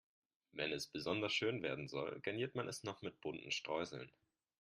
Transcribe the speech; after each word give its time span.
Wenn 0.53 0.71
es 0.71 0.87
besonders 0.87 1.31
schön 1.31 1.61
werden 1.61 1.87
soll, 1.87 2.19
garniert 2.21 2.55
man 2.55 2.67
es 2.67 2.81
noch 2.83 3.03
mit 3.03 3.21
bunten 3.21 3.51
Streuseln. 3.51 4.11